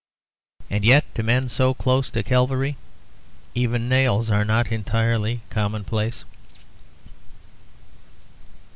And 0.67 0.83
yet, 0.83 1.05
to 1.13 1.21
men 1.21 1.47
so 1.47 1.75
close 1.75 2.09
to 2.09 2.23
Calvary, 2.23 2.75
even 3.53 3.87
nails 3.87 4.31
are 4.31 4.43
not 4.43 4.71
entirely 4.71 5.41
commonplace. 5.51 6.25